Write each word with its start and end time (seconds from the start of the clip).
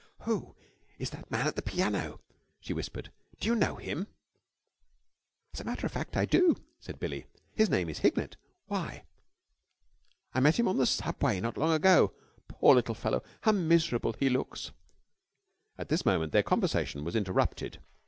"Who 0.21 0.55
is 0.97 1.11
that 1.11 1.29
man 1.29 1.45
at 1.45 1.55
the 1.55 1.61
piano?" 1.61 2.21
she 2.59 2.73
whispered. 2.73 3.11
"Do 3.39 3.47
you 3.47 3.53
know 3.53 3.75
him?" 3.75 4.07
"As 5.53 5.59
a 5.59 5.63
matter 5.63 5.85
of 5.85 5.91
fact, 5.93 6.17
I 6.17 6.25
do," 6.25 6.55
said 6.79 6.99
Billie. 6.99 7.27
"His 7.53 7.69
name 7.69 7.87
is 7.87 7.99
Hignett. 7.99 8.35
Why?" 8.65 9.03
"I 10.33 10.39
met 10.39 10.57
him 10.59 10.67
on 10.67 10.77
the 10.77 10.87
Subway 10.87 11.39
not 11.39 11.55
long 11.55 11.71
ago. 11.73 12.13
Poor 12.47 12.73
little 12.73 12.95
fellow, 12.95 13.21
how 13.41 13.51
miserable 13.51 14.13
he 14.19 14.27
looks!" 14.27 14.71
At 15.77 15.89
this 15.89 16.03
moment 16.03 16.31
their 16.31 16.41
conversation 16.41 17.03
was 17.03 17.15
interrupted. 17.15 17.79